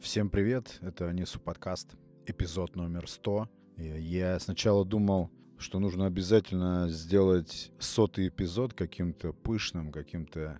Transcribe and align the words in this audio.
Всем 0.00 0.30
привет, 0.30 0.78
это 0.80 1.12
Несу 1.12 1.38
подкаст, 1.38 1.90
эпизод 2.24 2.74
номер 2.74 3.06
100. 3.06 3.50
И 3.76 3.82
Я 3.84 4.40
сначала 4.40 4.82
думал, 4.82 5.30
что 5.58 5.78
нужно 5.78 6.06
обязательно 6.06 6.88
сделать 6.88 7.70
сотый 7.78 8.28
эпизод 8.28 8.72
каким-то 8.72 9.34
пышным, 9.34 9.92
каким-то 9.92 10.58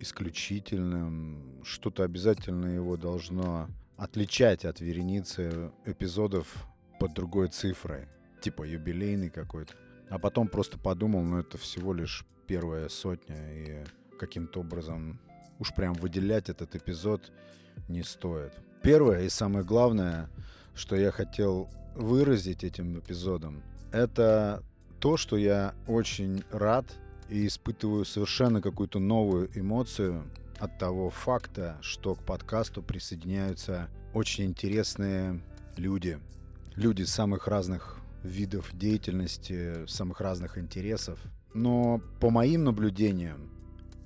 исключительным. 0.00 1.62
Что-то 1.62 2.02
обязательно 2.02 2.66
его 2.66 2.96
должно 2.96 3.68
отличать 3.96 4.64
от 4.64 4.80
вереницы 4.80 5.70
эпизодов 5.86 6.52
под 6.98 7.14
другой 7.14 7.46
цифрой. 7.48 8.08
Типа 8.42 8.64
юбилейный 8.64 9.30
какой-то. 9.30 9.72
А 10.08 10.18
потом 10.18 10.48
просто 10.48 10.78
подумал, 10.78 11.22
ну 11.22 11.38
это 11.38 11.58
всего 11.58 11.94
лишь 11.94 12.26
первая 12.48 12.88
сотня, 12.88 13.36
и 13.52 13.84
каким-то 14.18 14.60
образом 14.60 15.20
уж 15.60 15.72
прям 15.76 15.94
выделять 15.94 16.48
этот 16.48 16.74
эпизод 16.74 17.30
не 17.88 18.02
стоит. 18.02 18.52
Первое 18.82 19.24
и 19.24 19.28
самое 19.28 19.64
главное, 19.64 20.30
что 20.74 20.96
я 20.96 21.10
хотел 21.10 21.68
выразить 21.94 22.64
этим 22.64 22.98
эпизодом, 22.98 23.62
это 23.92 24.62
то, 25.00 25.18
что 25.18 25.36
я 25.36 25.74
очень 25.86 26.44
рад 26.50 26.86
и 27.28 27.46
испытываю 27.46 28.06
совершенно 28.06 28.62
какую-то 28.62 28.98
новую 28.98 29.50
эмоцию 29.54 30.24
от 30.58 30.78
того 30.78 31.10
факта, 31.10 31.76
что 31.82 32.14
к 32.14 32.22
подкасту 32.24 32.82
присоединяются 32.82 33.88
очень 34.14 34.44
интересные 34.46 35.42
люди. 35.76 36.18
Люди 36.74 37.02
самых 37.02 37.48
разных 37.48 37.98
видов 38.22 38.70
деятельности, 38.72 39.86
самых 39.86 40.20
разных 40.20 40.56
интересов. 40.56 41.18
Но 41.52 42.00
по 42.18 42.30
моим 42.30 42.64
наблюдениям, 42.64 43.50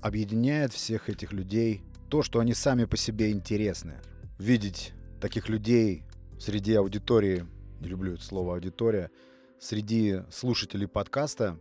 объединяет 0.03 0.73
всех 0.73 1.09
этих 1.09 1.33
людей 1.33 1.83
то, 2.11 2.23
что 2.23 2.41
они 2.41 2.55
сами 2.55 2.85
по 2.85 2.97
себе 2.97 3.31
интересны. 3.31 3.95
Видеть 4.39 4.93
таких 5.21 5.49
людей 5.49 6.03
среди 6.41 6.75
аудитории, 6.75 7.47
не 7.81 7.87
люблю 7.87 8.15
это 8.15 8.25
слово 8.25 8.55
аудитория, 8.55 9.13
среди 9.61 10.23
слушателей 10.31 10.89
подкаста 10.89 11.57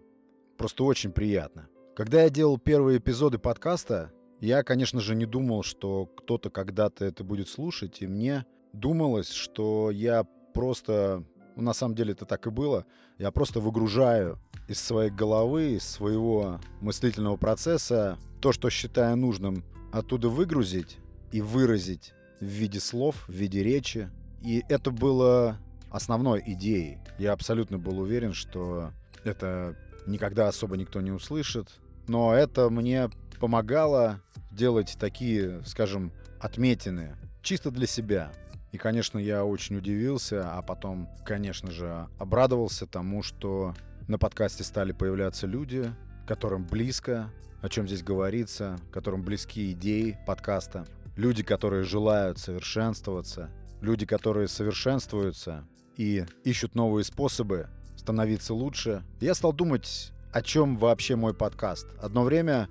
просто 0.57 0.83
очень 0.83 1.11
приятно. 1.11 1.67
Когда 1.95 2.23
я 2.23 2.31
делал 2.31 2.57
первые 2.57 2.97
эпизоды 2.97 3.37
подкаста, 3.37 4.11
я, 4.39 4.63
конечно 4.63 5.01
же, 5.01 5.13
не 5.13 5.27
думал, 5.27 5.61
что 5.61 6.07
кто-то 6.07 6.49
когда-то 6.49 7.05
это 7.05 7.23
будет 7.23 7.47
слушать, 7.47 8.01
и 8.01 8.07
мне 8.07 8.43
думалось, 8.73 9.29
что 9.29 9.91
я 9.91 10.23
просто, 10.55 11.23
ну, 11.55 11.61
на 11.61 11.73
самом 11.73 11.93
деле 11.93 12.13
это 12.13 12.25
так 12.25 12.47
и 12.47 12.49
было, 12.49 12.87
я 13.19 13.29
просто 13.29 13.59
выгружаю 13.59 14.39
из 14.67 14.79
своей 14.79 15.11
головы, 15.11 15.73
из 15.73 15.83
своего 15.83 16.59
мыслительного 16.81 17.37
процесса 17.37 18.17
то, 18.41 18.51
что 18.51 18.71
считаю 18.71 19.15
нужным 19.15 19.63
оттуда 19.91 20.27
выгрузить 20.29 20.97
и 21.31 21.39
выразить 21.39 22.13
в 22.43 22.49
виде 22.49 22.79
слов, 22.79 23.23
в 23.27 23.31
виде 23.31 23.63
речи. 23.63 24.09
И 24.41 24.63
это 24.69 24.91
было 24.91 25.57
основной 25.89 26.43
идеей. 26.45 26.97
Я 27.17 27.33
абсолютно 27.33 27.77
был 27.77 27.99
уверен, 27.99 28.33
что 28.33 28.91
это 29.23 29.77
никогда 30.05 30.47
особо 30.47 30.77
никто 30.77 31.01
не 31.01 31.11
услышит. 31.11 31.69
Но 32.07 32.33
это 32.33 32.69
мне 32.69 33.09
помогало 33.39 34.19
делать 34.51 34.97
такие, 34.99 35.61
скажем, 35.65 36.11
отметины 36.39 37.15
чисто 37.41 37.71
для 37.71 37.87
себя. 37.87 38.31
И, 38.71 38.77
конечно, 38.77 39.19
я 39.19 39.45
очень 39.45 39.77
удивился, 39.77 40.51
а 40.51 40.61
потом, 40.61 41.07
конечно 41.25 41.71
же, 41.71 42.07
обрадовался 42.17 42.87
тому, 42.87 43.21
что 43.21 43.75
на 44.07 44.17
подкасте 44.17 44.63
стали 44.63 44.91
появляться 44.91 45.45
люди, 45.45 45.93
которым 46.27 46.65
близко, 46.65 47.29
о 47.61 47.69
чем 47.69 47.87
здесь 47.87 48.03
говорится, 48.03 48.77
которым 48.91 49.21
близки 49.21 49.71
идеи 49.71 50.17
подкаста. 50.25 50.85
Люди, 51.15 51.43
которые 51.43 51.83
желают 51.83 52.39
совершенствоваться, 52.39 53.51
люди, 53.81 54.05
которые 54.05 54.47
совершенствуются 54.47 55.67
и 55.95 56.25
ищут 56.43 56.73
новые 56.73 57.03
способы 57.03 57.67
становиться 57.95 58.55
лучше. 58.55 59.03
Я 59.21 59.35
стал 59.35 59.53
думать, 59.53 60.11
о 60.31 60.41
чем 60.41 60.75
вообще 60.75 61.15
мой 61.15 61.35
подкаст. 61.35 61.85
Одно 62.01 62.23
время 62.23 62.67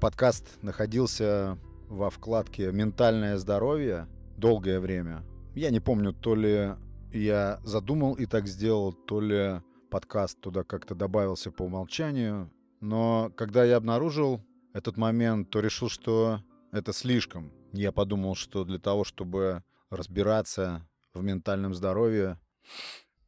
подкаст 0.00 0.62
находился 0.62 1.56
во 1.88 2.10
вкладке 2.10 2.70
«Ментальное 2.72 3.38
здоровье» 3.38 4.06
долгое 4.36 4.80
время. 4.80 5.24
Я 5.54 5.70
не 5.70 5.80
помню, 5.80 6.12
то 6.12 6.34
ли 6.34 6.74
я 7.14 7.58
задумал 7.64 8.12
и 8.14 8.26
так 8.26 8.46
сделал, 8.46 8.92
то 8.92 9.22
ли 9.22 9.62
подкаст 9.90 10.38
туда 10.40 10.62
как-то 10.62 10.94
добавился 10.94 11.50
по 11.50 11.62
умолчанию. 11.62 12.50
Но 12.82 13.32
когда 13.34 13.64
я 13.64 13.78
обнаружил 13.78 14.42
этот 14.74 14.98
момент, 14.98 15.48
то 15.48 15.60
решил, 15.60 15.88
что 15.88 16.42
это 16.70 16.92
слишком. 16.92 17.50
Я 17.72 17.92
подумал, 17.92 18.34
что 18.34 18.64
для 18.64 18.78
того, 18.78 19.04
чтобы 19.04 19.62
разбираться 19.90 20.86
в 21.14 21.22
ментальном 21.22 21.74
здоровье, 21.74 22.38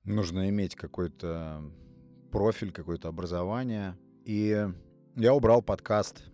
нужно 0.05 0.49
иметь 0.49 0.75
какой-то 0.75 1.62
профиль, 2.33 2.73
какое-то 2.73 3.09
образование. 3.09 3.99
И 4.25 4.67
я 5.17 5.34
убрал 5.34 5.62
подкаст 5.62 6.25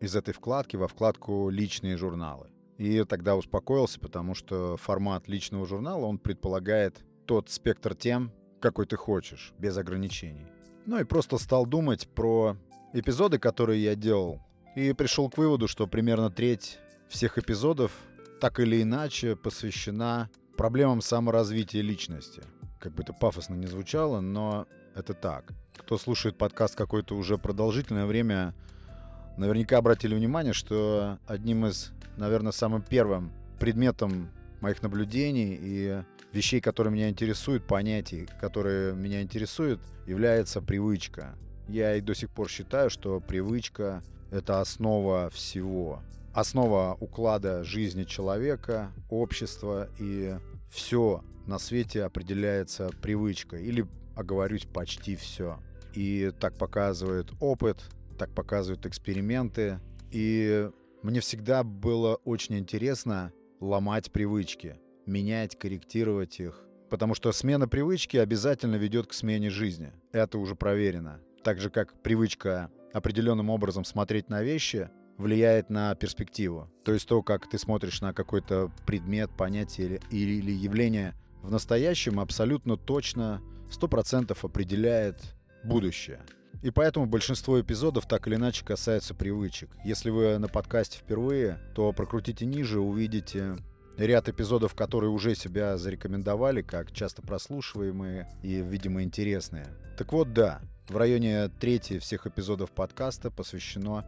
из 0.00 0.14
этой 0.14 0.34
вкладки 0.34 0.76
во 0.76 0.88
вкладку 0.88 1.48
«Личные 1.48 1.96
журналы». 1.96 2.50
И 2.76 3.02
тогда 3.04 3.36
успокоился, 3.36 3.98
потому 3.98 4.34
что 4.34 4.76
формат 4.76 5.26
личного 5.26 5.66
журнала, 5.66 6.04
он 6.04 6.18
предполагает 6.18 7.04
тот 7.26 7.50
спектр 7.50 7.94
тем, 7.94 8.32
какой 8.60 8.86
ты 8.86 8.96
хочешь, 8.96 9.52
без 9.58 9.76
ограничений. 9.76 10.46
Ну 10.86 11.00
и 11.00 11.04
просто 11.04 11.38
стал 11.38 11.66
думать 11.66 12.08
про 12.08 12.56
эпизоды, 12.92 13.38
которые 13.38 13.82
я 13.82 13.94
делал, 13.94 14.40
и 14.76 14.92
пришел 14.92 15.28
к 15.28 15.38
выводу, 15.38 15.66
что 15.66 15.86
примерно 15.86 16.30
треть 16.30 16.78
всех 17.08 17.38
эпизодов 17.38 17.92
так 18.40 18.60
или 18.60 18.82
иначе 18.82 19.36
посвящена 19.36 20.30
проблемам 20.56 21.00
саморазвития 21.00 21.82
личности. 21.82 22.42
Как 22.78 22.92
бы 22.92 23.02
это 23.02 23.12
пафосно 23.12 23.54
не 23.54 23.66
звучало, 23.66 24.20
но 24.20 24.66
это 24.94 25.14
так. 25.14 25.52
Кто 25.76 25.98
слушает 25.98 26.36
подкаст 26.36 26.76
какое-то 26.76 27.16
уже 27.16 27.38
продолжительное 27.38 28.06
время, 28.06 28.54
наверняка 29.36 29.78
обратили 29.78 30.14
внимание, 30.14 30.52
что 30.52 31.18
одним 31.26 31.66
из, 31.66 31.92
наверное, 32.16 32.52
самым 32.52 32.82
первым 32.82 33.32
предметом 33.58 34.30
моих 34.60 34.82
наблюдений 34.82 35.58
и 35.60 36.02
вещей, 36.32 36.60
которые 36.60 36.92
меня 36.92 37.08
интересуют, 37.08 37.66
понятий, 37.66 38.28
которые 38.40 38.94
меня 38.94 39.22
интересуют, 39.22 39.80
является 40.06 40.60
привычка. 40.60 41.34
Я 41.68 41.96
и 41.96 42.00
до 42.00 42.14
сих 42.14 42.30
пор 42.30 42.48
считаю, 42.48 42.90
что 42.90 43.20
привычка— 43.20 44.02
это 44.30 44.60
основа 44.60 45.30
всего. 45.30 46.02
Основа 46.38 46.96
уклада 47.00 47.64
жизни 47.64 48.04
человека, 48.04 48.92
общества 49.10 49.88
и 49.98 50.36
все 50.70 51.24
на 51.48 51.58
свете 51.58 52.04
определяется 52.04 52.90
привычкой. 53.02 53.64
Или, 53.64 53.88
оговорюсь, 54.14 54.64
почти 54.64 55.16
все. 55.16 55.58
И 55.94 56.30
так 56.38 56.56
показывает 56.56 57.32
опыт, 57.40 57.82
так 58.20 58.32
показывают 58.36 58.86
эксперименты. 58.86 59.80
И 60.12 60.70
мне 61.02 61.18
всегда 61.18 61.64
было 61.64 62.14
очень 62.24 62.56
интересно 62.56 63.32
ломать 63.58 64.12
привычки— 64.12 64.78
менять, 65.06 65.58
корректировать 65.58 66.38
их. 66.38 66.62
Потому 66.88 67.16
что 67.16 67.32
смена 67.32 67.66
привычки 67.66 68.16
обязательно 68.16 68.76
ведет 68.76 69.08
к 69.08 69.12
смене 69.12 69.50
жизни. 69.50 69.92
Это 70.12 70.38
уже 70.38 70.54
проверено. 70.54 71.20
Так 71.42 71.58
же, 71.58 71.68
как 71.68 72.00
привычка 72.00 72.70
определенным 72.92 73.50
образом 73.50 73.84
смотреть 73.84 74.28
на 74.28 74.40
вещи 74.40 74.88
влияет 75.18 75.68
на 75.68 75.94
перспективу. 75.94 76.70
То 76.84 76.92
есть 76.92 77.06
то, 77.06 77.22
как 77.22 77.50
ты 77.50 77.58
смотришь 77.58 78.00
на 78.00 78.14
какой-то 78.14 78.70
предмет, 78.86 79.30
понятие 79.36 80.00
или, 80.10 80.32
или 80.32 80.52
явление 80.52 81.14
в 81.42 81.50
настоящем, 81.50 82.20
абсолютно 82.20 82.76
точно, 82.76 83.42
100% 83.70 84.36
определяет 84.40 85.36
будущее. 85.64 86.20
И 86.62 86.70
поэтому 86.70 87.06
большинство 87.06 87.60
эпизодов 87.60 88.06
так 88.06 88.26
или 88.26 88.34
иначе 88.34 88.64
касаются 88.64 89.14
привычек. 89.14 89.70
Если 89.84 90.10
вы 90.10 90.38
на 90.38 90.48
подкасте 90.48 90.98
впервые, 90.98 91.60
то 91.74 91.92
прокрутите 91.92 92.46
ниже, 92.46 92.80
увидите 92.80 93.56
ряд 93.96 94.28
эпизодов, 94.28 94.74
которые 94.74 95.10
уже 95.10 95.34
себя 95.34 95.76
зарекомендовали 95.76 96.62
как 96.62 96.92
часто 96.92 97.22
прослушиваемые 97.22 98.28
и, 98.42 98.60
видимо, 98.60 99.02
интересные. 99.02 99.66
Так 99.96 100.12
вот, 100.12 100.32
да, 100.32 100.60
в 100.88 100.96
районе 100.96 101.48
трети 101.48 101.98
всех 101.98 102.26
эпизодов 102.26 102.70
подкаста 102.70 103.30
посвящено 103.30 104.04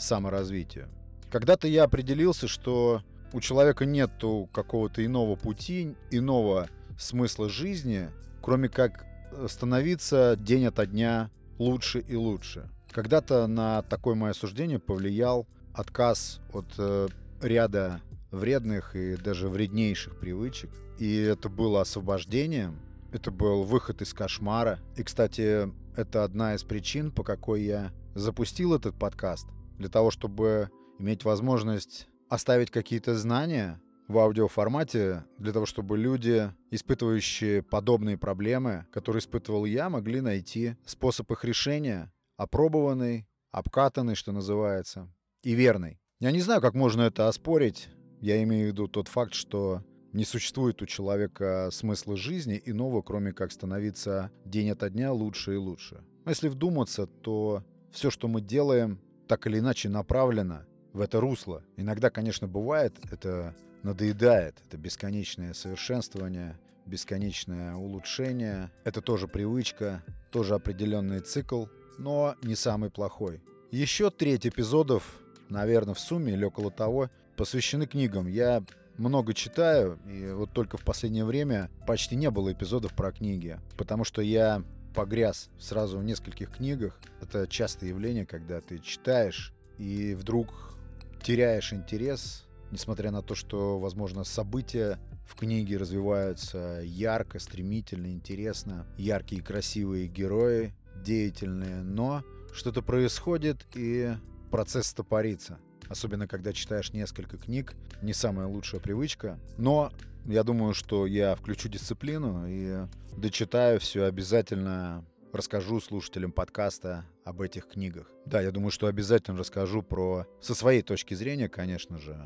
саморазвитию. 0.00 0.88
Когда-то 1.30 1.68
я 1.68 1.84
определился, 1.84 2.48
что 2.48 3.02
у 3.32 3.40
человека 3.40 3.84
нет 3.84 4.10
какого-то 4.52 5.04
иного 5.04 5.36
пути, 5.36 5.94
иного 6.10 6.68
смысла 6.98 7.48
жизни, 7.48 8.10
кроме 8.42 8.68
как 8.68 9.06
становиться 9.48 10.36
день 10.36 10.66
ото 10.66 10.86
дня 10.86 11.30
лучше 11.58 12.00
и 12.00 12.16
лучше. 12.16 12.68
Когда-то 12.90 13.46
на 13.46 13.82
такое 13.82 14.14
мое 14.16 14.32
суждение 14.32 14.80
повлиял 14.80 15.46
отказ 15.72 16.40
от 16.52 16.66
э, 16.78 17.08
ряда 17.40 18.00
вредных 18.32 18.96
и 18.96 19.16
даже 19.16 19.48
вреднейших 19.48 20.18
привычек. 20.18 20.70
И 20.98 21.16
это 21.16 21.48
было 21.48 21.82
освобождением, 21.82 22.80
это 23.12 23.30
был 23.30 23.62
выход 23.62 24.02
из 24.02 24.12
кошмара. 24.12 24.80
И, 24.96 25.02
кстати, 25.02 25.72
это 25.96 26.24
одна 26.24 26.54
из 26.54 26.64
причин, 26.64 27.10
по 27.10 27.22
какой 27.22 27.62
я 27.62 27.92
запустил 28.14 28.74
этот 28.74 28.96
подкаст. 28.96 29.46
Для 29.80 29.88
того, 29.88 30.10
чтобы 30.10 30.68
иметь 30.98 31.24
возможность 31.24 32.06
оставить 32.28 32.70
какие-то 32.70 33.16
знания 33.16 33.80
в 34.08 34.18
аудиоформате 34.18 35.24
для 35.38 35.54
того, 35.54 35.64
чтобы 35.64 35.96
люди, 35.96 36.52
испытывающие 36.70 37.62
подобные 37.62 38.18
проблемы, 38.18 38.84
которые 38.92 39.20
испытывал 39.20 39.64
я, 39.64 39.88
могли 39.88 40.20
найти 40.20 40.76
способ 40.84 41.32
их 41.32 41.46
решения, 41.46 42.12
опробованный, 42.36 43.26
обкатанный, 43.52 44.16
что 44.16 44.32
называется, 44.32 45.10
и 45.42 45.54
верный. 45.54 45.98
Я 46.18 46.30
не 46.30 46.42
знаю, 46.42 46.60
как 46.60 46.74
можно 46.74 47.00
это 47.00 47.26
оспорить. 47.26 47.88
Я 48.20 48.42
имею 48.42 48.66
в 48.66 48.72
виду 48.72 48.86
тот 48.86 49.08
факт, 49.08 49.32
что 49.32 49.82
не 50.12 50.26
существует 50.26 50.82
у 50.82 50.86
человека 50.86 51.70
смысла 51.72 52.18
жизни 52.18 52.60
иного, 52.66 53.00
кроме 53.00 53.32
как 53.32 53.50
становиться 53.50 54.30
день 54.44 54.72
ото 54.72 54.90
дня 54.90 55.10
лучше 55.10 55.54
и 55.54 55.56
лучше. 55.56 56.04
Если 56.26 56.48
вдуматься, 56.48 57.06
то 57.06 57.64
все, 57.90 58.10
что 58.10 58.28
мы 58.28 58.42
делаем, 58.42 59.00
так 59.30 59.46
или 59.46 59.60
иначе 59.60 59.88
направлено 59.88 60.62
в 60.92 61.00
это 61.00 61.20
русло. 61.20 61.62
Иногда, 61.76 62.10
конечно, 62.10 62.48
бывает, 62.48 62.98
это 63.12 63.54
надоедает, 63.84 64.56
это 64.66 64.76
бесконечное 64.76 65.54
совершенствование, 65.54 66.58
бесконечное 66.84 67.76
улучшение. 67.76 68.72
Это 68.82 69.00
тоже 69.00 69.28
привычка, 69.28 70.02
тоже 70.32 70.54
определенный 70.54 71.20
цикл, 71.20 71.66
но 71.96 72.34
не 72.42 72.56
самый 72.56 72.90
плохой. 72.90 73.40
Еще 73.70 74.10
треть 74.10 74.48
эпизодов, 74.48 75.04
наверное, 75.48 75.94
в 75.94 76.00
сумме 76.00 76.32
или 76.32 76.44
около 76.44 76.72
того, 76.72 77.08
посвящены 77.36 77.86
книгам. 77.86 78.26
Я 78.26 78.64
много 78.98 79.32
читаю, 79.32 80.00
и 80.08 80.32
вот 80.32 80.50
только 80.50 80.76
в 80.76 80.82
последнее 80.82 81.24
время 81.24 81.70
почти 81.86 82.16
не 82.16 82.32
было 82.32 82.52
эпизодов 82.52 82.94
про 82.94 83.12
книги, 83.12 83.60
потому 83.78 84.02
что 84.02 84.22
я 84.22 84.64
погряз 84.94 85.50
сразу 85.58 85.98
в 85.98 86.04
нескольких 86.04 86.50
книгах. 86.50 87.00
Это 87.20 87.46
частое 87.46 87.90
явление, 87.90 88.26
когда 88.26 88.60
ты 88.60 88.78
читаешь 88.78 89.52
и 89.78 90.14
вдруг 90.14 90.78
теряешь 91.22 91.72
интерес, 91.72 92.46
несмотря 92.70 93.10
на 93.10 93.22
то, 93.22 93.34
что, 93.34 93.78
возможно, 93.78 94.24
события 94.24 94.98
в 95.26 95.36
книге 95.36 95.76
развиваются 95.76 96.80
ярко, 96.82 97.38
стремительно, 97.38 98.06
интересно. 98.08 98.86
Яркие, 98.96 99.42
красивые 99.42 100.08
герои, 100.08 100.74
деятельные, 100.96 101.82
но 101.82 102.24
что-то 102.52 102.82
происходит, 102.82 103.64
и 103.74 104.12
процесс 104.50 104.88
стопорится. 104.88 105.58
Особенно, 105.88 106.28
когда 106.28 106.52
читаешь 106.52 106.92
несколько 106.92 107.36
книг. 107.36 107.74
Не 108.02 108.12
самая 108.12 108.46
лучшая 108.46 108.80
привычка. 108.80 109.38
Но 109.56 109.92
я 110.26 110.42
думаю, 110.42 110.74
что 110.74 111.06
я 111.06 111.34
включу 111.34 111.68
дисциплину 111.68 112.46
и 112.46 112.86
дочитаю 113.16 113.80
все 113.80 114.04
обязательно 114.04 115.04
расскажу 115.32 115.80
слушателям 115.80 116.32
подкаста 116.32 117.04
об 117.24 117.40
этих 117.40 117.68
книгах. 117.68 118.10
Да, 118.26 118.40
я 118.40 118.50
думаю, 118.50 118.70
что 118.70 118.86
обязательно 118.86 119.38
расскажу 119.38 119.82
про... 119.82 120.26
Со 120.40 120.54
своей 120.54 120.82
точки 120.82 121.14
зрения, 121.14 121.48
конечно 121.48 121.98
же, 121.98 122.16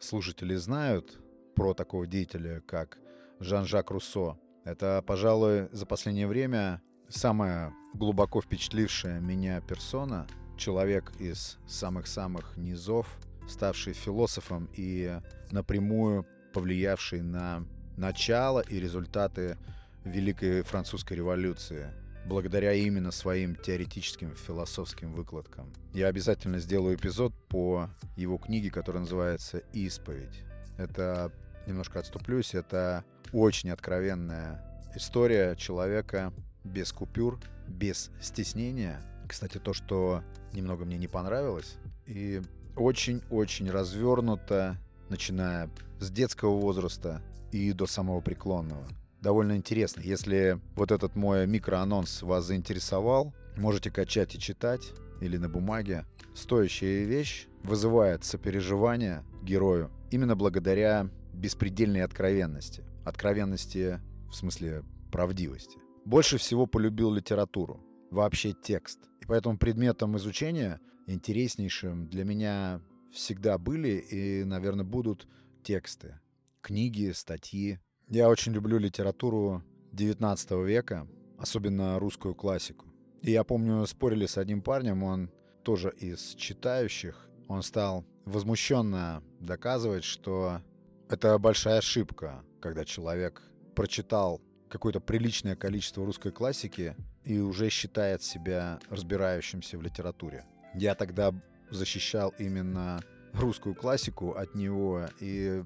слушатели 0.00 0.54
знают 0.54 1.18
про 1.54 1.74
такого 1.74 2.06
деятеля, 2.06 2.60
как 2.66 2.98
Жан-Жак 3.40 3.90
Руссо. 3.90 4.38
Это, 4.64 5.02
пожалуй, 5.06 5.68
за 5.72 5.86
последнее 5.86 6.26
время 6.26 6.80
самая 7.08 7.74
глубоко 7.92 8.40
впечатлившая 8.40 9.20
меня 9.20 9.60
персона, 9.60 10.26
человек 10.56 11.12
из 11.18 11.58
самых-самых 11.66 12.56
низов, 12.56 13.06
ставший 13.46 13.92
философом 13.92 14.70
и 14.74 15.20
напрямую 15.50 16.26
повлиявший 16.54 17.20
на 17.20 17.66
начало 17.96 18.60
и 18.60 18.80
результаты 18.80 19.58
Великой 20.04 20.62
Французской 20.62 21.14
революции, 21.14 21.88
благодаря 22.26 22.72
именно 22.72 23.10
своим 23.10 23.56
теоретическим 23.56 24.34
философским 24.36 25.12
выкладкам. 25.12 25.72
Я 25.92 26.06
обязательно 26.06 26.60
сделаю 26.60 26.96
эпизод 26.96 27.34
по 27.48 27.90
его 28.16 28.38
книге, 28.38 28.70
которая 28.70 29.02
называется 29.02 29.58
«Исповедь». 29.72 30.42
Это, 30.78 31.32
немножко 31.66 31.98
отступлюсь, 31.98 32.54
это 32.54 33.04
очень 33.32 33.70
откровенная 33.70 34.62
история 34.94 35.56
человека 35.56 36.32
без 36.62 36.92
купюр, 36.92 37.40
без 37.66 38.10
стеснения. 38.20 39.00
Кстати, 39.28 39.58
то, 39.58 39.72
что 39.72 40.22
немного 40.52 40.84
мне 40.84 40.98
не 40.98 41.08
понравилось, 41.08 41.76
и 42.06 42.42
очень-очень 42.76 43.70
развернуто, 43.70 44.78
начиная 45.08 45.70
с 46.00 46.10
детского 46.10 46.58
возраста 46.58 47.22
и 47.52 47.72
до 47.72 47.86
самого 47.86 48.20
преклонного. 48.20 48.86
Довольно 49.20 49.56
интересно. 49.56 50.00
Если 50.00 50.60
вот 50.76 50.92
этот 50.92 51.16
мой 51.16 51.46
микроанонс 51.46 52.22
вас 52.22 52.44
заинтересовал, 52.44 53.34
можете 53.56 53.90
качать 53.90 54.34
и 54.34 54.38
читать 54.38 54.92
или 55.20 55.36
на 55.36 55.48
бумаге. 55.48 56.04
Стоящая 56.34 57.04
вещь 57.04 57.46
вызывает 57.62 58.24
сопереживание 58.24 59.24
герою 59.42 59.90
именно 60.10 60.36
благодаря 60.36 61.08
беспредельной 61.32 62.02
откровенности. 62.02 62.84
Откровенности 63.04 64.00
в 64.28 64.34
смысле 64.34 64.84
правдивости. 65.10 65.78
Больше 66.04 66.36
всего 66.38 66.66
полюбил 66.66 67.12
литературу, 67.12 67.80
вообще 68.10 68.52
текст. 68.52 68.98
И 69.22 69.26
поэтому 69.26 69.56
предметом 69.56 70.16
изучения 70.16 70.80
интереснейшим 71.06 72.08
для 72.08 72.24
меня 72.24 72.80
всегда 73.14 73.58
были 73.58 73.96
и, 73.98 74.44
наверное, 74.44 74.84
будут 74.84 75.26
тексты. 75.62 76.18
Книги, 76.60 77.12
статьи. 77.12 77.78
Я 78.08 78.28
очень 78.28 78.52
люблю 78.52 78.78
литературу 78.78 79.62
19 79.92 80.50
века, 80.66 81.06
особенно 81.38 81.98
русскую 81.98 82.34
классику. 82.34 82.86
И 83.22 83.30
я 83.30 83.44
помню, 83.44 83.86
спорили 83.86 84.26
с 84.26 84.36
одним 84.36 84.60
парнем, 84.60 85.02
он 85.02 85.30
тоже 85.62 85.90
из 85.98 86.34
читающих. 86.34 87.28
Он 87.48 87.62
стал 87.62 88.04
возмущенно 88.24 89.22
доказывать, 89.40 90.04
что 90.04 90.60
это 91.08 91.38
большая 91.38 91.78
ошибка, 91.78 92.44
когда 92.60 92.84
человек 92.84 93.42
прочитал 93.74 94.40
какое-то 94.68 95.00
приличное 95.00 95.56
количество 95.56 96.04
русской 96.04 96.32
классики 96.32 96.96
и 97.24 97.38
уже 97.38 97.70
считает 97.70 98.22
себя 98.22 98.80
разбирающимся 98.90 99.78
в 99.78 99.82
литературе. 99.82 100.44
Я 100.74 100.94
тогда 100.94 101.32
защищал 101.70 102.34
именно 102.38 103.00
русскую 103.32 103.74
классику 103.74 104.32
от 104.32 104.54
него, 104.54 105.06
и 105.20 105.64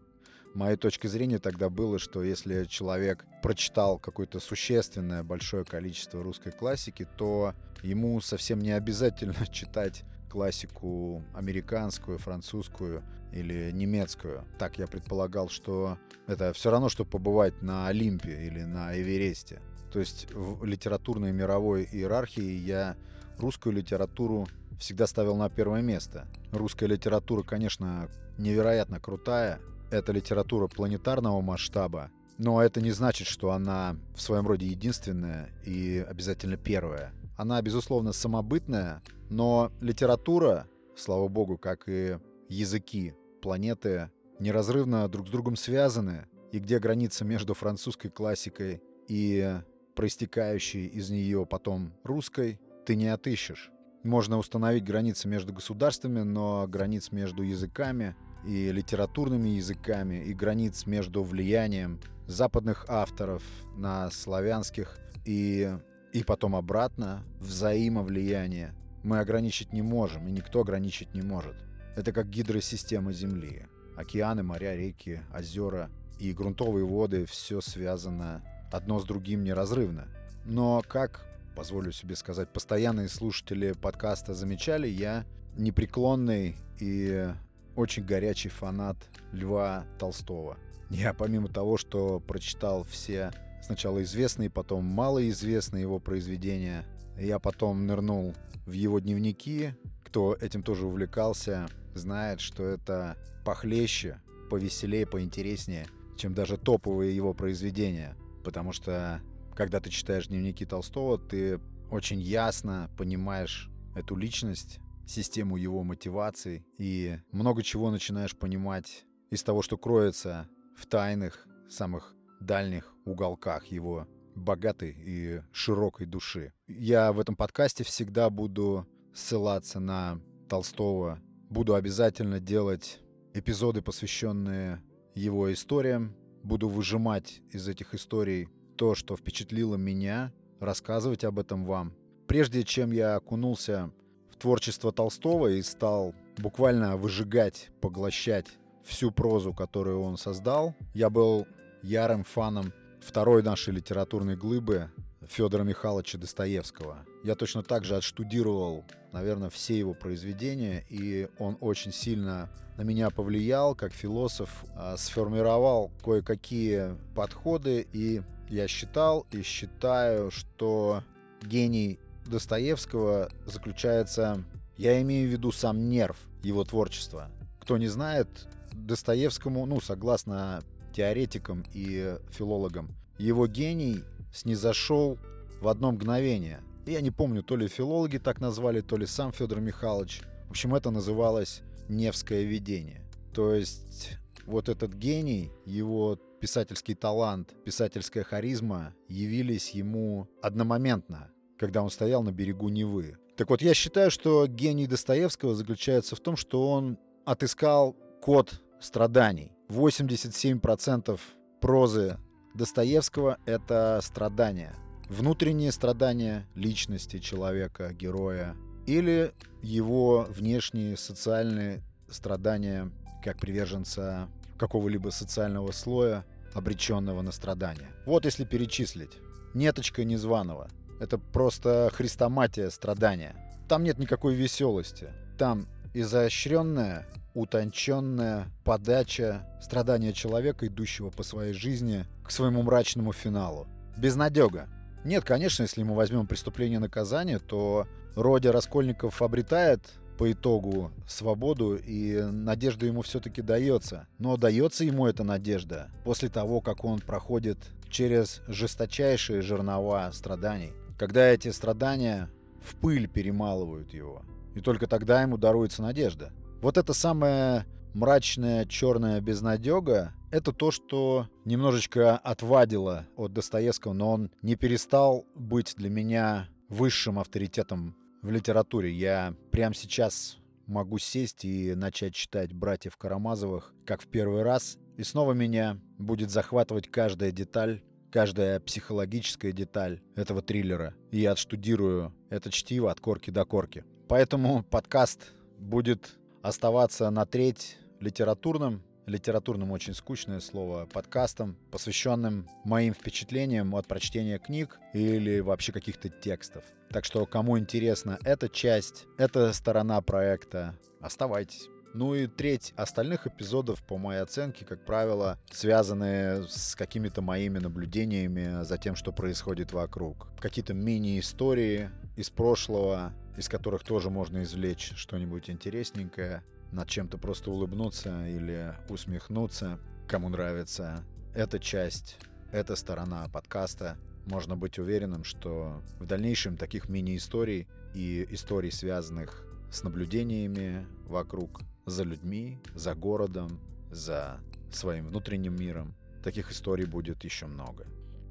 моей 0.54 0.76
точки 0.76 1.06
зрения 1.06 1.38
тогда 1.38 1.70
было, 1.70 1.98
что 1.98 2.22
если 2.22 2.64
человек 2.64 3.24
прочитал 3.42 3.98
какое-то 3.98 4.40
существенное 4.40 5.22
большое 5.22 5.64
количество 5.64 6.22
русской 6.22 6.50
классики, 6.50 7.06
то 7.16 7.54
ему 7.82 8.20
совсем 8.20 8.58
не 8.58 8.72
обязательно 8.72 9.46
читать 9.52 10.04
классику 10.28 11.22
американскую, 11.34 12.18
французскую 12.18 13.02
или 13.32 13.70
немецкую. 13.72 14.44
Так 14.58 14.78
я 14.78 14.86
предполагал, 14.86 15.48
что 15.48 15.98
это 16.26 16.52
все 16.52 16.70
равно, 16.70 16.88
что 16.88 17.05
побывать 17.05 17.62
на 17.62 17.86
Олимпе 17.88 18.46
или 18.46 18.62
на 18.62 18.98
Эвересте. 18.98 19.60
То 19.93 20.00
есть 20.00 20.28
в 20.32 20.64
литературной 20.64 21.32
мировой 21.32 21.88
иерархии 21.90 22.43
я 22.43 22.96
русскую 23.38 23.74
литературу 23.74 24.46
всегда 24.79 25.06
ставил 25.06 25.37
на 25.37 25.51
первое 25.51 25.82
место. 25.82 26.27
Русская 26.53 26.87
литература, 26.87 27.43
конечно, 27.43 28.08
невероятно 28.39 29.01
крутая. 29.01 29.61
Это 29.91 30.13
литература 30.13 30.69
планетарного 30.69 31.41
масштаба, 31.41 32.11
но 32.37 32.63
это 32.63 32.81
не 32.81 32.91
значит, 32.91 33.27
что 33.27 33.53
она 33.53 33.97
в 34.15 34.20
своем 34.20 34.47
роде 34.47 34.67
единственная 34.67 35.51
и 35.65 36.05
обязательно 36.08 36.56
первая. 36.56 37.13
Она, 37.37 37.61
безусловно, 37.63 38.13
самобытная, 38.13 39.03
но 39.31 39.73
литература, 39.81 40.67
слава 40.97 41.29
богу, 41.29 41.56
как 41.56 41.89
и 41.89 42.19
языки 42.49 43.15
планеты, 43.41 44.11
неразрывно 44.41 45.08
друг 45.08 45.29
с 45.29 45.31
другом 45.31 45.56
связаны, 45.56 46.27
и 46.53 46.58
где 46.58 46.79
граница 46.79 47.25
между 47.25 47.55
французской 47.55 48.08
классикой 48.08 48.82
и 49.06 49.61
проистекающей 49.94 50.87
из 50.87 51.11
нее 51.11 51.44
потом 51.47 51.93
русской, 52.05 52.61
ты 52.87 52.94
не 52.94 53.08
отыщешь. 53.08 53.70
Можно 54.05 54.38
установить 54.38 54.84
границы 54.84 55.28
между 55.28 55.52
государствами, 55.52 56.20
но 56.20 56.67
границ 56.69 57.10
между 57.10 57.43
языками 57.43 58.14
и 58.46 58.70
литературными 58.70 59.50
языками, 59.50 60.22
и 60.24 60.32
границ 60.32 60.86
между 60.86 61.24
влиянием 61.24 62.00
западных 62.26 62.84
авторов 62.88 63.43
на 63.76 64.10
славянских 64.10 64.98
и, 65.24 65.76
и 66.12 66.22
потом 66.22 66.55
обратно 66.55 67.24
взаимовлияние 67.40 68.72
мы 69.02 69.20
ограничить 69.20 69.72
не 69.72 69.82
можем, 69.82 70.28
и 70.28 70.31
никто 70.31 70.60
ограничить 70.60 71.14
не 71.14 71.22
может. 71.22 71.56
Это 71.96 72.12
как 72.12 72.28
гидросистема 72.31 73.12
Земли. 73.12 73.67
Океаны, 73.96 74.43
моря, 74.43 74.76
реки, 74.76 75.22
озера 75.34 75.90
и 76.20 76.32
грунтовые 76.32 76.84
воды– 76.84 77.26
все 77.26 77.60
связано 77.60 78.43
одно 78.70 79.00
с 79.00 79.05
другим 79.05 79.43
неразрывно. 79.43 80.06
Но 80.44 80.82
как 80.86 81.26
позволю 81.58 81.91
себе 81.91 82.15
сказать, 82.15 82.53
постоянные 82.53 83.08
слушатели 83.08 83.72
подкаста 83.72 84.32
замечали, 84.32 84.86
я 84.86 85.27
непреклонный 85.56 86.55
и 86.79 87.27
очень 87.74 88.05
горячий 88.05 88.48
фанат 88.48 88.96
Льва 89.32 89.84
Толстого. 89.98 90.56
Я 90.88 91.12
помимо 91.15 91.48
того, 91.48 91.77
что 91.77 92.20
прочитал 92.20 92.84
все 92.84 93.32
сначала 93.60 94.05
известные, 94.05 94.50
потом 94.50 94.84
малоизвестные 94.84 95.82
его 95.82 95.98
произведения, 95.98 96.84
я 97.19 97.41
потом 97.41 97.88
нырнул 97.88 98.36
в 98.65 98.70
его 98.70 99.00
дневники. 99.00 99.74
Кто 100.05 100.36
этим 100.41 100.62
тоже 100.62 100.86
увлекался, 100.86 101.67
знает, 101.93 102.41
что 102.41 102.62
это 102.62 103.17
похлеще 103.44 104.20
повеселее, 104.48 105.06
поинтереснее, 105.06 105.88
чем 106.17 106.34
даже 106.34 106.56
топовые 106.56 107.17
его 107.17 107.34
произведения. 107.34 108.15
Потому 108.44 108.72
что, 108.72 109.20
когда 109.58 109.81
ты 109.81 109.91
читаешь 109.91 110.29
дневники 110.29 110.65
Толстого, 110.65 111.19
ты 111.19 111.58
очень 111.91 112.20
ясно 112.20 112.88
понимаешь 112.96 113.69
эту 113.96 114.15
личность, 114.15 114.79
систему 115.05 115.56
его 115.56 115.82
мотиваций 115.82 116.65
и 116.79 117.19
много 117.32 117.65
чего 117.65 117.91
начинаешь 117.91 118.36
понимать 118.36 119.05
из 119.31 119.43
того, 119.43 119.62
что 119.62 119.77
кроется 119.77 120.48
в 120.77 120.86
тайных, 120.86 121.48
самых 121.69 122.15
дальних 122.38 122.94
уголках 123.05 123.67
его 123.67 124.06
богатой 124.36 124.94
и 124.96 125.43
широкой 125.50 126.06
души. 126.06 126.53
Я 126.69 127.12
в 127.12 127.19
этом 127.19 127.34
подкасте 127.34 127.82
всегда 127.82 128.31
буду 128.31 128.86
ссылаться 129.12 129.81
на 129.81 130.20
Толстого, 130.48 131.19
буду 131.50 131.74
обязательно 131.74 132.38
делать 132.38 133.00
эпизоды, 133.34 133.82
посвященные 133.82 134.84
его 135.17 135.53
историям, 135.53 136.15
буду 136.44 136.69
выжимать 136.69 137.43
из 137.50 137.67
этих 137.67 137.94
историй 137.94 138.48
то, 138.79 138.94
что 138.94 139.17
впечатлило 139.17 139.75
меня, 139.75 140.32
рассказывать 140.61 141.25
об 141.25 141.41
этом 141.41 141.65
вам. 141.65 141.93
Прежде 142.29 142.63
чем 142.63 142.93
я 142.93 143.17
окунулся 143.17 143.91
в 144.31 144.37
творчество 144.37 144.93
Толстого 144.93 145.49
и 145.49 145.63
стал 145.63 146.15
буквально 146.39 146.97
выжигать, 146.97 147.70
поглощать 147.81 148.47
всю 148.85 149.11
прозу, 149.11 149.53
которую 149.53 150.01
он 150.01 150.17
создал, 150.17 150.77
я 150.94 151.11
был 151.11 151.47
ярым 151.82 152.23
фаном 152.23 152.73
второй 153.01 153.43
нашей 153.43 153.75
литературной 153.75 154.37
глыбы 154.37 154.91
Федора 155.27 155.65
Михайловича 155.65 156.17
Достоевского. 156.17 157.05
Я 157.25 157.35
точно 157.35 157.65
так 157.65 157.85
же 157.85 157.97
отштудировал, 157.97 158.85
наверное, 159.13 159.51
все 159.51 159.77
его 159.77 159.93
произведения, 159.93 160.87
и 160.89 161.29
он 161.39 161.58
очень 161.61 161.93
сильно 161.93 162.49
на 162.77 162.82
меня 162.82 163.11
повлиял 163.11 163.75
как 163.75 163.93
философ, 163.93 164.65
а, 164.77 164.97
сформировал 164.97 165.91
кое-какие 166.05 166.97
подходы, 167.17 167.89
и 167.93 168.23
я 168.50 168.69
считал 168.69 169.26
и 169.31 169.43
считаю, 169.43 170.31
что 170.31 171.02
гений 171.43 171.98
Достоевского 172.26 173.31
заключается, 173.46 174.44
я 174.76 175.00
имею 175.02 175.28
в 175.28 175.32
виду 175.32 175.52
сам 175.52 175.88
нерв 175.88 176.17
его 176.43 176.64
творчества. 176.64 177.31
Кто 177.60 177.78
не 177.78 177.88
знает, 177.88 178.28
Достоевскому, 178.72 179.67
ну, 179.67 179.81
согласно 179.81 180.62
теоретикам 180.93 181.64
и 181.72 182.17
филологам, 182.31 182.94
его 183.19 183.46
гений 183.46 184.05
снизошел 184.32 185.19
в 185.60 185.69
одно 185.69 185.93
мгновение. 185.93 186.60
Я 186.86 187.00
не 187.00 187.10
помню, 187.10 187.43
то 187.43 187.56
ли 187.56 187.69
филологи 187.69 188.19
так 188.19 188.40
назвали, 188.40 188.81
то 188.81 188.96
ли 188.96 189.06
сам 189.06 189.32
Федор 189.32 189.60
Михайлович. 189.60 190.22
В 190.46 190.50
общем, 190.50 190.74
это 190.74 190.90
называлось 190.90 191.62
Невское 191.88 192.44
видение. 192.44 193.02
То 193.34 193.55
есть 193.55 194.19
вот 194.46 194.69
этот 194.69 194.94
гений, 194.94 195.50
его 195.67 196.19
писательский 196.40 196.94
талант, 196.94 197.54
писательская 197.64 198.24
харизма 198.24 198.94
явились 199.08 199.70
ему 199.70 200.28
одномоментно, 200.42 201.30
когда 201.58 201.82
он 201.82 201.90
стоял 201.90 202.22
на 202.22 202.32
берегу 202.32 202.68
Невы. 202.68 203.18
Так 203.36 203.50
вот, 203.50 203.62
я 203.62 203.74
считаю, 203.74 204.10
что 204.10 204.46
гений 204.46 204.86
Достоевского 204.86 205.54
заключается 205.54 206.16
в 206.16 206.20
том, 206.20 206.36
что 206.36 206.70
он 206.70 206.98
отыскал 207.24 207.96
код 208.20 208.60
страданий. 208.80 209.52
87% 209.68 211.20
прозы 211.60 212.18
Достоевского— 212.54 213.38
это 213.46 214.00
страдания. 214.02 214.74
Внутренние 215.08 215.72
страдания 215.72 216.46
личности 216.54 217.18
человека, 217.18 217.92
героя, 217.92 218.56
или 218.86 219.32
его 219.62 220.26
внешние 220.30 220.96
социальные 220.96 221.82
страдания 222.08 222.90
как 223.22 223.38
приверженца 223.38 224.28
какого-либо 224.58 225.10
социального 225.10 225.72
слоя, 225.72 226.24
обреченного 226.55 227.22
на 227.22 227.32
страдания. 227.32 227.88
Вот 228.05 228.24
если 228.24 228.44
перечислить. 228.44 229.19
Неточка 229.55 230.05
Незваного. 230.05 230.69
Это 231.00 231.19
просто 231.19 231.91
хрестоматия 231.94 232.70
страдания. 232.70 233.34
Там 233.69 233.84
нет 233.84 233.98
никакой 233.98 234.34
веселости. 234.34 235.08
Там 235.38 235.67
изощренная, 235.94 237.06
утонченная 237.34 238.48
подача 238.65 239.46
страдания 239.62 240.12
человека, 240.12 240.67
идущего 240.67 241.10
по 241.10 241.22
своей 241.22 241.53
жизни 241.53 242.05
к 242.24 242.31
своему 242.31 242.62
мрачному 242.62 243.12
финалу. 243.12 243.67
Безнадега. 243.96 244.69
Нет, 245.05 245.24
конечно, 245.24 245.62
если 245.62 245.82
мы 245.82 245.94
возьмем 245.94 246.27
преступление 246.27 246.79
и 246.79 246.81
наказание, 246.81 247.38
то 247.38 247.86
Родя 248.17 248.53
Раскольников 248.53 249.22
обретает 249.22 249.81
по 250.19 250.31
итогу 250.32 250.91
свободу, 251.06 251.77
и 251.77 252.20
надежда 252.20 252.87
ему 252.87 253.03
все-таки 253.03 253.41
дается. 253.41 254.08
Но 254.19 254.37
дается 254.37 254.84
ему 254.84 255.06
эта 255.06 255.25
надежда 255.25 255.91
после 256.05 256.29
того, 256.29 256.60
как 256.60 256.84
он 256.84 257.01
проходит 257.01 257.58
через 257.89 258.43
жесточайшие 258.48 259.41
жернова 259.41 260.10
страданий. 260.13 260.72
Когда 260.98 261.29
эти 261.29 261.48
страдания 261.51 262.29
в 262.60 262.75
пыль 262.77 263.08
перемалывают 263.08 263.94
его. 263.94 264.22
И 264.55 264.60
только 264.60 264.87
тогда 264.87 265.22
ему 265.22 265.39
даруется 265.39 265.82
надежда. 265.82 266.32
Вот 266.60 266.77
это 266.77 266.93
самая 266.93 267.67
мрачная 267.94 268.67
черная 268.67 269.20
безнадега— 269.20 270.13
это 270.31 270.53
то, 270.53 270.70
что 270.70 271.29
немножечко 271.44 272.17
отвадило 272.17 273.06
от 273.17 273.32
Достоевского, 273.32 273.93
но 273.93 274.13
он 274.13 274.31
не 274.43 274.56
перестал 274.56 275.25
быть 275.34 275.75
для 275.77 275.89
меня 275.89 276.48
высшим 276.69 277.19
авторитетом 277.19 277.94
в 278.22 278.31
литературе. 278.31 278.93
Я 278.93 279.34
прямо 279.51 279.75
сейчас 279.75 280.39
могу 280.67 280.98
сесть 280.98 281.44
и 281.44 281.75
начать 281.75 282.15
читать 282.15 282.53
«Братьев 282.53 282.96
Карамазовых» 282.96 283.72
как 283.87 284.03
в 284.03 284.06
первый 284.08 284.43
раз, 284.43 284.79
и 284.96 285.03
снова 285.03 285.32
меня 285.32 285.79
будет 285.98 286.31
захватывать 286.31 286.91
каждая 286.91 287.32
деталь, 287.32 287.82
каждая 288.10 288.60
психологическая 288.60 289.53
деталь 289.53 290.01
этого 290.15 290.43
триллера. 290.43 290.94
И 291.10 291.20
я 291.20 291.32
отштудирую 291.32 292.15
это 292.31 292.51
чтиво 292.51 292.91
от 292.91 293.01
корки 293.01 293.31
до 293.31 293.44
корки. 293.44 293.84
Поэтому 294.08 294.63
подкаст 294.63 295.32
будет 295.58 296.19
оставаться 296.43 297.10
на 297.10 297.27
треть 297.27 297.79
литературным, 298.01 298.82
литературным 299.06 299.72
очень 299.72 299.94
скучное 299.94 300.41
слово, 300.41 300.87
подкастом, 300.87 301.56
посвященным 301.70 302.48
моим 302.65 302.94
впечатлениям 302.94 303.75
от 303.75 303.87
прочтения 303.87 304.39
книг 304.39 304.79
или 304.93 305.41
вообще 305.41 305.72
каких-то 305.72 306.08
текстов. 306.08 306.65
Так 306.90 307.04
что, 307.04 307.26
кому 307.26 307.58
интересна 307.58 308.18
эта 308.24 308.48
часть, 308.48 309.06
эта 309.18 309.52
сторона 309.52 310.00
проекта, 310.00 310.74
оставайтесь. 311.00 311.68
Ну 311.94 312.14
и 312.14 312.26
треть 312.26 312.72
остальных 312.76 313.26
эпизодов, 313.26 313.82
по 313.82 313.98
моей 313.98 314.20
оценке, 314.20 314.64
как 314.64 314.84
правило, 314.84 315.38
связаны 315.50 316.46
с 316.48 316.74
какими-то 316.76 317.22
моими 317.22 317.58
наблюдениями 317.58 318.62
за 318.62 318.78
тем, 318.78 318.94
что 318.94 319.12
происходит 319.12 319.72
вокруг. 319.72 320.28
Какие-то 320.38 320.74
мини-истории 320.74 321.90
из 322.16 322.30
прошлого, 322.30 323.12
из 323.36 323.48
которых 323.48 323.84
тоже 323.84 324.10
можно 324.10 324.42
извлечь 324.42 324.92
что-нибудь 324.96 325.48
интересненькое, 325.50 326.42
над 326.72 326.88
чем-то 326.88 327.16
просто 327.16 327.50
улыбнуться 327.50 328.26
или 328.28 328.74
усмехнуться, 328.88 329.78
кому 330.06 330.28
нравится 330.28 331.02
эта 331.34 331.58
часть, 331.58 332.18
эта 332.52 332.76
сторона 332.76 333.28
подкаста. 333.32 333.96
Можно 334.31 334.56
быть 334.56 334.79
уверенным, 334.79 335.25
что 335.25 335.81
в 335.99 336.05
дальнейшем 336.05 336.58
таких 336.58 336.91
мини-историй 336.91 337.67
и 337.94 338.27
историй, 338.31 338.70
связанных 338.70 339.47
с 339.73 339.82
наблюдениями 339.82 340.87
вокруг, 341.06 341.63
за 341.87 342.03
людьми, 342.03 342.58
за 342.75 342.94
городом, 342.94 343.58
за 343.91 344.39
своим 344.70 345.06
внутренним 345.06 345.56
миром, 345.56 345.94
таких 346.23 346.51
историй 346.51 346.85
будет 346.85 347.25
еще 347.25 347.47
много. 347.47 347.87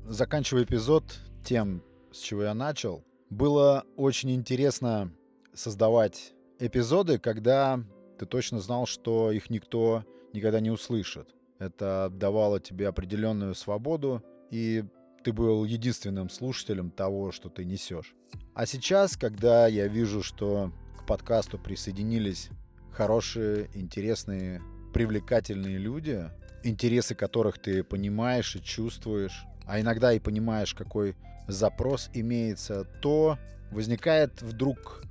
Заканчивая 0.05 0.65
эпизод 0.65 1.03
тем, 1.43 1.81
с 2.11 2.19
чего 2.19 2.43
я 2.43 2.53
начал, 2.53 3.03
было 3.31 3.83
очень 3.95 4.29
интересно 4.35 5.11
создавать 5.55 6.35
эпизоды, 6.59 7.17
когда 7.17 7.83
ты 8.19 8.27
точно 8.27 8.59
знал, 8.59 8.85
что 8.85 9.31
их 9.31 9.49
никто 9.49 10.05
никогда 10.31 10.59
не 10.59 10.69
услышит. 10.69 11.33
Это 11.57 12.11
давало 12.13 12.59
тебе 12.59 12.87
определенную 12.87 13.55
свободу, 13.55 14.23
и 14.51 14.85
ты 15.27 15.33
был 15.33 15.65
единственным 15.65 16.29
слушателем 16.29 16.89
того, 16.89 17.33
что 17.33 17.49
ты 17.49 17.65
несешь. 17.65 18.15
А 18.53 18.65
сейчас, 18.65 19.17
когда 19.17 19.67
я 19.67 19.89
вижу, 19.89 20.23
что 20.23 20.71
к 20.97 21.05
подкасту 21.05 21.59
присоединились 21.59 22.47
хорошие, 22.93 23.69
интересные, 23.73 24.61
привлекательные 24.93 25.79
люди, 25.79 26.31
интересы 26.63 27.13
которых 27.13 27.59
ты 27.59 27.83
понимаешь 27.83 28.55
и 28.55 28.63
чувствуешь, 28.63 29.43
а 29.65 29.81
иногда 29.81 30.13
и 30.13 30.19
понимаешь, 30.19 30.73
какой 30.73 31.17
запрос 31.49 32.09
имеется, 32.13 32.85
то 33.01 33.37
возникает 33.71 34.41
вдруг 34.41 35.03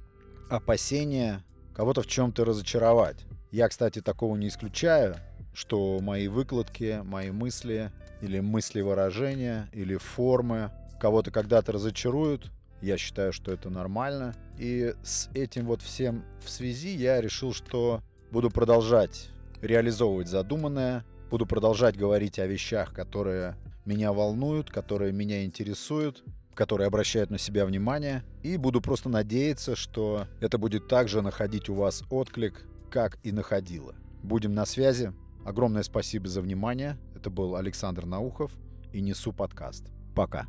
опасение 0.49 1.45
кого-то 1.75 2.01
в 2.01 2.07
чем-то 2.07 2.47
разочаровать. 2.47 3.27
Я, 3.51 3.69
кстати, 3.69 4.01
такого 4.01 4.35
не 4.37 4.49
исключаю, 4.49 5.17
что 5.57 6.01
мои 6.01 6.29
выкладки, 6.29 7.01
мои 7.03 7.31
мысли 7.31 7.91
или 8.21 8.41
мысли 8.41 8.83
выражения 8.83 9.71
или 9.73 9.97
формы 9.97 10.71
кого-то 11.01 11.31
когда-то 11.31 11.73
разочаруют. 11.73 12.51
Я 12.83 12.99
считаю, 12.99 13.33
что 13.33 13.53
это 13.53 13.71
нормально. 13.71 14.35
И 14.59 14.95
с 15.03 15.31
этим 15.33 15.65
вот 15.65 15.81
всем 15.81 16.25
в 16.45 16.51
связи 16.51 16.95
я 16.95 17.23
решил, 17.23 17.55
что 17.55 18.03
буду 18.31 18.51
продолжать 18.51 19.31
реализовывать 19.63 20.29
задуманное, 20.29 21.07
буду 21.31 21.47
продолжать 21.47 21.97
говорить 21.97 22.39
о 22.39 22.47
вещах, 22.47 22.93
которые 22.93 23.57
меня 23.87 24.13
волнуют, 24.13 24.71
которые 24.71 25.13
меня 25.13 25.43
интересуют, 25.47 26.23
которые 26.53 26.87
обращают 26.87 27.31
на 27.31 27.39
себя 27.39 27.65
внимание, 27.65 28.25
и 28.43 28.59
буду 28.59 28.83
просто 28.83 29.09
надеяться, 29.09 29.75
что 29.75 30.27
это 30.41 30.59
будет 30.59 30.87
также 30.87 31.23
находить 31.23 31.71
у 31.71 31.75
вас 31.75 32.03
отклик, 32.11 32.67
как 32.91 33.17
и 33.23 33.33
находило. 33.33 33.95
Будем 34.23 34.53
на 34.53 34.67
связи. 34.67 35.15
Огромное 35.47 35.85
спасибо 35.85 36.27
за 36.27 36.43
внимание. 36.43 36.99
Это 37.15 37.31
был 37.31 37.55
Александр 37.55 38.05
Наухов 38.05 38.51
и 38.93 39.01
Несу 39.01 39.33
подкаст. 39.33 39.85
Пока. 40.13 40.49